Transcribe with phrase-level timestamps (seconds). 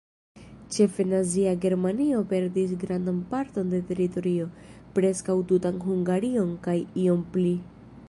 [0.75, 4.51] Ĉefe Nazia Germanio perdis grandan parton de teritorio,
[4.97, 7.59] preskaŭ tutan Hungarion kaj iom pli.